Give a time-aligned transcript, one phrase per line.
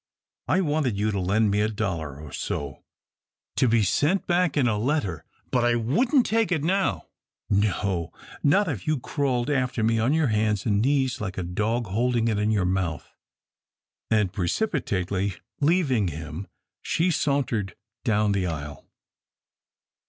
[0.47, 2.83] I wanted you to lend me a dollar or so
[3.55, 7.05] to be sent back in a letter, but I wouldn't take it now
[7.51, 8.11] no,
[8.41, 12.29] not if you crawled after me on your hands an' knees like a dog holdin'
[12.29, 13.13] it in your mouth,"
[14.09, 16.47] and precipitately leaving him,
[16.81, 18.87] she sauntered down the aisle.